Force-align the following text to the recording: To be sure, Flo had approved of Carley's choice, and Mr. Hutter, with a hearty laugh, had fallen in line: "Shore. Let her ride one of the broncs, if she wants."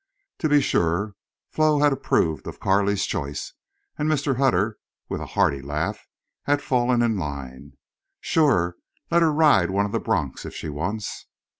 To 0.39 0.49
be 0.49 0.61
sure, 0.61 1.13
Flo 1.51 1.77
had 1.81 1.93
approved 1.93 2.47
of 2.47 2.59
Carley's 2.59 3.05
choice, 3.05 3.53
and 3.99 4.09
Mr. 4.09 4.37
Hutter, 4.37 4.79
with 5.09 5.21
a 5.21 5.27
hearty 5.37 5.61
laugh, 5.61 6.07
had 6.45 6.59
fallen 6.63 7.03
in 7.03 7.19
line: 7.19 7.73
"Shore. 8.19 8.77
Let 9.11 9.21
her 9.21 9.31
ride 9.31 9.69
one 9.69 9.85
of 9.85 9.91
the 9.91 9.99
broncs, 10.01 10.43
if 10.43 10.55
she 10.55 10.69
wants." 10.69 11.27